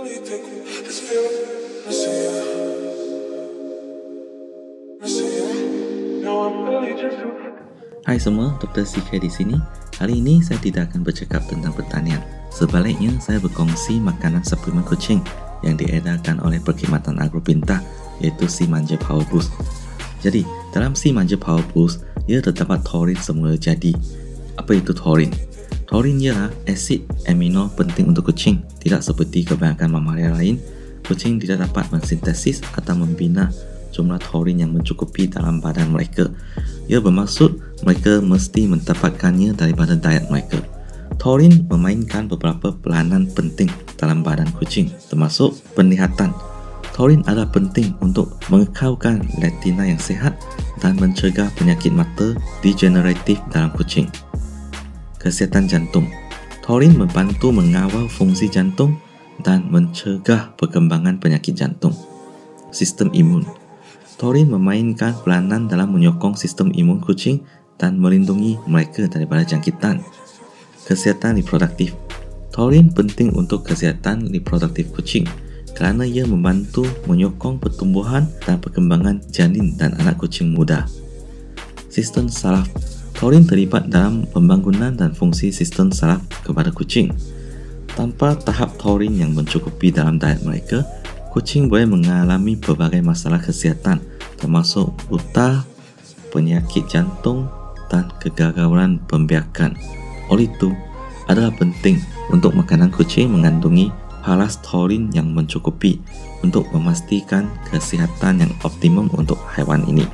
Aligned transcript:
Hai 0.00 0.08
semua, 8.16 8.56
Dr. 8.56 8.88
CK 8.88 9.20
di 9.20 9.28
sini. 9.28 9.60
Hari 10.00 10.24
ini 10.24 10.40
saya 10.40 10.56
tidak 10.64 10.88
akan 10.88 11.04
bercakap 11.04 11.44
tentang 11.44 11.76
pertanian. 11.76 12.24
Sebaliknya, 12.48 13.12
saya 13.20 13.44
berkongsi 13.44 14.00
makanan 14.00 14.40
suplemen 14.40 14.88
kucing 14.88 15.20
yang 15.60 15.76
diedarkan 15.76 16.40
oleh 16.40 16.64
Perkhidmatan 16.64 17.20
Agropinta 17.20 17.84
iaitu 18.24 18.48
Si 18.48 18.64
Manja 18.64 18.96
Power 18.96 19.28
Boost. 19.28 19.52
Jadi, 20.24 20.48
dalam 20.72 20.96
Si 20.96 21.12
Manja 21.12 21.36
Power 21.36 21.60
Boost, 21.76 22.00
ia 22.24 22.40
terdapat 22.40 22.80
taurin 22.88 23.20
semula 23.20 23.52
jadi. 23.60 23.92
Apa 24.56 24.80
itu 24.80 24.96
taurin? 24.96 25.28
Taurin 25.90 26.22
ialah 26.22 26.54
asid 26.70 27.02
amino 27.26 27.66
penting 27.74 28.14
untuk 28.14 28.30
kucing. 28.30 28.62
Tidak 28.78 29.02
seperti 29.02 29.42
kebanyakan 29.42 29.90
mamalia 29.90 30.30
lain, 30.30 30.62
kucing 31.02 31.42
tidak 31.42 31.66
dapat 31.66 31.90
mensintesis 31.90 32.62
atau 32.78 32.94
membina 32.94 33.50
jumlah 33.90 34.22
taurin 34.22 34.62
yang 34.62 34.70
mencukupi 34.70 35.26
dalam 35.26 35.58
badan 35.58 35.90
mereka. 35.90 36.30
Ia 36.86 37.02
bermaksud 37.02 37.82
mereka 37.82 38.22
mesti 38.22 38.70
mendapatkannya 38.70 39.58
daripada 39.58 39.98
diet 39.98 40.30
mereka. 40.30 40.62
Taurin 41.18 41.66
memainkan 41.66 42.30
beberapa 42.30 42.70
peranan 42.70 43.26
penting 43.26 43.66
dalam 43.98 44.22
badan 44.22 44.46
kucing, 44.62 44.94
termasuk 45.10 45.58
penglihatan. 45.74 46.30
Taurin 46.94 47.26
adalah 47.26 47.50
penting 47.50 47.98
untuk 47.98 48.38
mengekalkan 48.46 49.26
retina 49.42 49.90
yang 49.90 49.98
sehat 49.98 50.38
dan 50.78 50.94
mencegah 51.02 51.50
penyakit 51.58 51.90
mata 51.90 52.38
degeneratif 52.62 53.42
dalam 53.50 53.74
kucing. 53.74 54.06
Kesihatan 55.20 55.68
jantung 55.68 56.08
Taurin 56.64 56.96
membantu 56.96 57.52
mengawal 57.52 58.08
fungsi 58.08 58.48
jantung 58.48 58.96
dan 59.44 59.68
mencegah 59.68 60.56
perkembangan 60.56 61.20
penyakit 61.20 61.52
jantung. 61.52 61.92
Sistem 62.72 63.12
imun 63.12 63.44
Taurin 64.16 64.48
memainkan 64.48 65.12
peranan 65.20 65.68
dalam 65.68 65.92
menyokong 65.92 66.40
sistem 66.40 66.72
imun 66.72 67.04
kucing 67.04 67.44
dan 67.76 68.00
melindungi 68.00 68.56
mereka 68.64 69.12
daripada 69.12 69.44
jangkitan. 69.44 70.00
Kesihatan 70.88 71.36
reproduktif 71.36 71.92
Taurin 72.48 72.88
penting 72.88 73.36
untuk 73.36 73.68
kesihatan 73.68 74.24
reproduktif 74.32 74.88
kucing 74.96 75.28
kerana 75.76 76.08
ia 76.08 76.24
membantu 76.24 76.88
menyokong 77.04 77.60
pertumbuhan 77.60 78.24
dan 78.48 78.56
perkembangan 78.56 79.20
janin 79.28 79.76
dan 79.76 79.92
anak 80.00 80.16
kucing 80.16 80.56
muda. 80.56 80.88
Sistem 81.92 82.32
saraf 82.32 82.72
Taurin 83.20 83.44
terlibat 83.44 83.92
dalam 83.92 84.24
pembangunan 84.32 84.96
dan 84.96 85.12
fungsi 85.12 85.52
sistem 85.52 85.92
saraf 85.92 86.24
kepada 86.40 86.72
kucing. 86.72 87.12
Tanpa 87.92 88.32
tahap 88.32 88.80
taurin 88.80 89.12
yang 89.12 89.36
mencukupi 89.36 89.92
dalam 89.92 90.16
diet 90.16 90.40
mereka, 90.40 90.88
kucing 91.28 91.68
boleh 91.68 91.84
mengalami 91.84 92.56
pelbagai 92.56 93.04
masalah 93.04 93.36
kesihatan 93.36 94.00
termasuk 94.40 94.88
buta, 95.12 95.68
penyakit 96.32 96.88
jantung 96.88 97.44
dan 97.92 98.08
kegagalan 98.24 98.96
pembiakan. 99.04 99.76
Oleh 100.32 100.48
itu, 100.48 100.72
adalah 101.28 101.52
penting 101.52 102.00
untuk 102.32 102.56
makanan 102.56 102.88
kucing 102.88 103.28
mengandungi 103.28 103.92
palas 104.24 104.56
taurin 104.64 105.12
yang 105.12 105.28
mencukupi 105.30 106.00
untuk 106.40 106.64
memastikan 106.72 107.52
kesihatan 107.68 108.48
yang 108.48 108.52
optimum 108.64 109.12
untuk 109.12 109.36
haiwan 109.52 109.84
ini. 109.84 110.08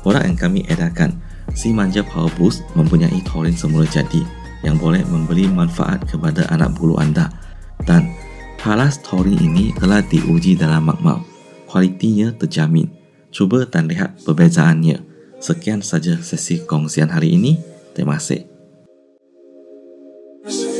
Produk 0.00 0.24
yang 0.24 0.34
kami 0.40 0.64
edarkan, 0.66 1.14
si 1.52 1.72
manja 1.72 2.04
Powerboost 2.04 2.64
mempunyai 2.76 3.20
taurin 3.24 3.56
semula 3.56 3.88
jadi 3.88 4.22
yang 4.62 4.78
boleh 4.78 5.02
memberi 5.08 5.50
manfaat 5.50 6.06
kepada 6.06 6.46
anak 6.50 6.78
bulu 6.78 6.98
anda 6.98 7.30
dan 7.82 8.14
halas 8.62 9.02
taurin 9.02 9.38
ini 9.38 9.74
telah 9.74 10.02
diuji 10.02 10.54
dalam 10.54 10.86
makmal. 10.86 11.26
Kualitinya 11.66 12.30
terjamin. 12.36 12.90
Cuba 13.32 13.64
dan 13.64 13.88
lihat 13.88 14.20
perbezaannya. 14.22 15.00
Sekian 15.40 15.80
saja 15.80 16.20
sesi 16.20 16.62
kongsian 16.62 17.10
hari 17.10 17.34
ini. 17.34 17.58
Terima 17.96 18.20
kasih. 18.20 18.44
Terima 18.44 20.46
kasih. 20.46 20.71